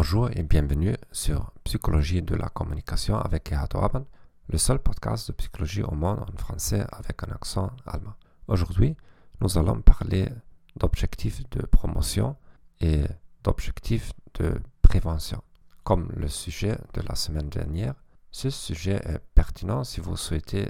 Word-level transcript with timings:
Bonjour 0.00 0.30
et 0.30 0.44
bienvenue 0.44 0.94
sur 1.10 1.50
Psychologie 1.64 2.22
de 2.22 2.36
la 2.36 2.48
communication 2.50 3.18
avec 3.18 3.48
Gerhard 3.50 3.70
Orban, 3.74 4.04
le 4.48 4.56
seul 4.56 4.78
podcast 4.78 5.26
de 5.26 5.32
psychologie 5.32 5.82
au 5.82 5.90
monde 5.90 6.20
en 6.20 6.36
français 6.36 6.86
avec 6.92 7.20
un 7.24 7.32
accent 7.32 7.72
allemand. 7.84 8.14
Aujourd'hui, 8.46 8.96
nous 9.40 9.58
allons 9.58 9.82
parler 9.82 10.28
d'objectifs 10.76 11.42
de 11.50 11.66
promotion 11.66 12.36
et 12.80 13.06
d'objectifs 13.42 14.12
de 14.34 14.60
prévention. 14.82 15.42
Comme 15.82 16.12
le 16.14 16.28
sujet 16.28 16.78
de 16.94 17.00
la 17.00 17.16
semaine 17.16 17.48
dernière, 17.48 17.94
ce 18.30 18.50
sujet 18.50 19.00
est 19.04 19.18
pertinent 19.34 19.82
si 19.82 20.00
vous 20.00 20.16
souhaitez 20.16 20.68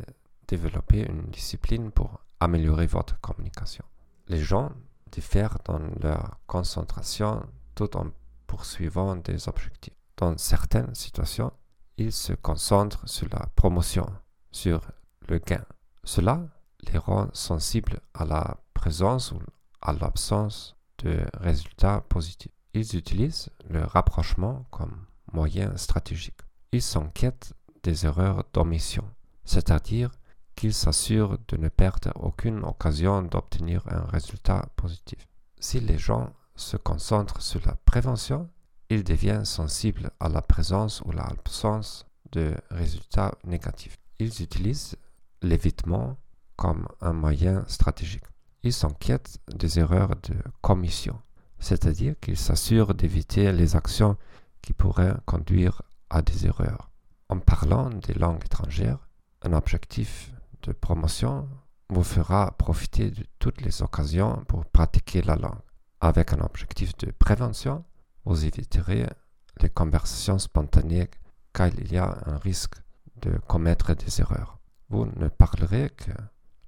développer 0.49 1.07
une 1.07 1.27
discipline 1.27 1.91
pour 1.91 2.25
améliorer 2.41 2.87
votre 2.87 3.21
communication. 3.21 3.85
Les 4.29 4.41
gens 4.41 4.73
diffèrent 5.13 5.59
dans 5.67 5.81
leur 6.01 6.39
concentration 6.47 7.45
tout 7.75 7.95
en 7.95 8.07
poursuivant 8.49 9.15
des 9.15 9.49
objectifs. 9.49 9.95
Dans 10.17 10.37
certaines 10.37 10.97
situations, 10.97 11.52
ils 11.97 12.12
se 12.12 12.33
concentrent 12.33 13.09
sur 13.09 13.29
la 13.30 13.47
promotion, 13.55 14.11
sur 14.51 14.80
le 15.29 15.38
gain. 15.38 15.65
Cela 16.02 16.48
les 16.91 16.98
rend 16.98 17.29
sensibles 17.33 18.01
à 18.15 18.24
la 18.24 18.57
présence 18.74 19.30
ou 19.30 19.38
à 19.80 19.93
l'absence 19.93 20.74
de 20.98 21.21
résultats 21.34 22.01
positifs. 22.09 22.52
Ils 22.74 22.97
utilisent 22.97 23.51
le 23.69 23.84
rapprochement 23.84 24.66
comme 24.71 25.07
moyen 25.33 25.77
stratégique. 25.77 26.41
Ils 26.73 26.83
s'inquiètent 26.83 27.55
des 27.83 28.07
erreurs 28.07 28.45
d'omission, 28.52 29.05
c'est-à-dire 29.45 30.10
qu'ils 30.55 30.74
s'assurent 30.74 31.38
de 31.49 31.57
ne 31.57 31.69
perdre 31.69 32.10
aucune 32.16 32.65
occasion 32.65 33.23
d'obtenir 33.23 33.83
un 33.88 34.05
résultat 34.07 34.66
positif. 34.77 35.29
Si 35.60 35.79
les 35.80 35.99
gens 35.99 36.33
se 36.59 36.77
concentrent 36.77 37.41
sur 37.41 37.61
la 37.67 37.75
prévention, 37.85 38.48
ils 38.91 39.05
deviennent 39.05 39.45
sensibles 39.45 40.11
à 40.21 40.29
la 40.29 40.43
présence 40.43 41.03
ou 41.05 41.12
l'absence 41.12 42.07
de 42.33 42.55
résultats 42.71 43.35
négatifs. 43.45 43.96
Ils 44.19 44.43
utilisent 44.43 44.97
l'évitement 45.43 46.16
comme 46.57 46.88
un 47.01 47.13
moyen 47.13 47.65
stratégique. 47.69 48.24
Ils 48.63 48.73
s'inquiètent 48.73 49.38
des 49.55 49.79
erreurs 49.79 50.16
de 50.24 50.35
commission, 50.60 51.21
c'est-à-dire 51.59 52.15
qu'ils 52.21 52.37
s'assurent 52.37 52.95
d'éviter 52.95 53.52
les 53.52 53.77
actions 53.77 54.16
qui 54.60 54.73
pourraient 54.73 55.16
conduire 55.27 55.82
à 56.10 56.23
des 56.23 56.47
erreurs. 56.47 56.91
En 57.29 57.38
parlant 57.38 57.91
des 57.91 58.15
langues 58.15 58.45
étrangères, 58.45 58.99
un 59.43 59.52
objectif 59.52 60.32
de 60.63 60.73
promotion 60.73 61.49
vous 61.91 62.04
fera 62.04 62.51
profiter 62.59 63.10
de 63.10 63.25
toutes 63.38 63.60
les 63.63 63.82
occasions 63.82 64.44
pour 64.49 64.65
pratiquer 64.66 65.22
la 65.22 65.37
langue. 65.37 65.60
Avec 66.00 66.32
un 66.32 66.41
objectif 66.41 66.97
de 66.99 67.10
prévention, 67.10 67.84
vous 68.25 68.44
éviterez 68.44 69.06
les 69.60 69.69
conversations 69.69 70.38
spontanées 70.38 71.09
car 71.53 71.69
il 71.69 71.93
y 71.93 71.99
a 71.99 72.19
un 72.27 72.37
risque 72.37 72.77
de 73.21 73.37
commettre 73.49 73.94
des 73.94 74.21
erreurs. 74.21 74.60
Vous 74.91 75.06
ne 75.06 75.26
parlerez 75.26 75.91
que 75.91 76.12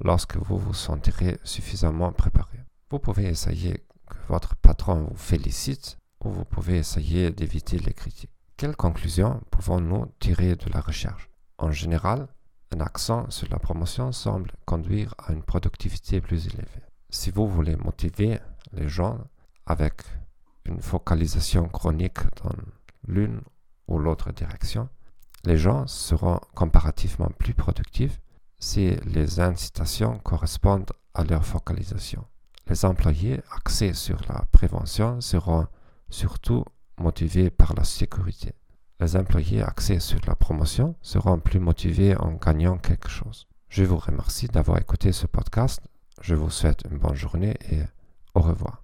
lorsque 0.03 0.37
vous 0.37 0.59
vous 0.59 0.75
sentirez 0.75 1.39
suffisamment 1.45 2.13
préparé. 2.13 2.59
Vous 2.91 2.99
pouvez 2.99 3.27
essayer 3.27 3.85
que 4.09 4.17
votre 4.29 4.57
patron 4.57 5.05
vous 5.05 5.17
félicite 5.17 5.97
ou 6.25 6.31
vous 6.31 6.45
pouvez 6.45 6.79
essayer 6.79 7.31
d'éviter 7.31 7.79
les 7.79 7.93
critiques. 7.93 8.35
Quelles 8.57 8.77
conclusions 8.77 9.41
pouvons-nous 9.53 10.07
tirer 10.19 10.57
de 10.57 10.69
la 10.73 10.81
recherche? 10.81 11.31
En 11.57 11.71
général, 11.71 12.27
un 12.75 12.81
accent 12.81 13.31
sur 13.31 13.49
la 13.49 13.59
promotion 13.59 14.11
semble 14.11 14.51
conduire 14.65 15.15
à 15.19 15.33
une 15.33 15.43
productivité 15.43 16.21
plus 16.21 16.49
élevée. 16.49 16.90
Si 17.13 17.33
vous 17.33 17.49
voulez 17.49 17.75
motiver 17.75 18.39
les 18.73 18.89
gens 18.89 19.19
avec 19.67 20.03
une 20.65 20.81
focalisation 20.81 21.69
chronique 21.69 22.21
dans 22.43 22.55
l'une 23.09 23.41
ou 23.89 23.99
l'autre 23.99 24.31
direction, 24.31 24.89
les 25.45 25.57
gens 25.57 25.89
seront 25.89 26.39
comparativement 26.55 27.31
plus 27.37 27.53
productifs 27.53 28.21
si 28.61 28.95
les 29.07 29.41
incitations 29.41 30.19
correspondent 30.19 30.93
à 31.15 31.25
leur 31.25 31.45
focalisation. 31.45 32.25
Les 32.69 32.85
employés 32.85 33.41
axés 33.57 33.95
sur 33.95 34.21
la 34.29 34.45
prévention 34.53 35.21
seront 35.21 35.67
surtout 36.11 36.65
motivés 36.97 37.51
par 37.51 37.75
la 37.75 37.83
sécurité. 37.83 38.53
Les 39.01 39.17
employés 39.17 39.63
axés 39.63 39.99
sur 39.99 40.21
la 40.29 40.37
promotion 40.37 40.95
seront 41.03 41.41
plus 41.41 41.59
motivés 41.59 42.17
en 42.17 42.35
gagnant 42.35 42.79
quelque 42.79 43.09
chose. 43.09 43.49
Je 43.69 43.83
vous 43.83 43.97
remercie 43.97 44.47
d'avoir 44.47 44.79
écouté 44.79 45.11
ce 45.11 45.27
podcast. 45.27 45.81
Je 46.21 46.35
vous 46.35 46.51
souhaite 46.51 46.83
une 46.91 46.99
bonne 46.99 47.15
journée 47.15 47.57
et 47.71 47.81
au 48.35 48.41
revoir. 48.41 48.83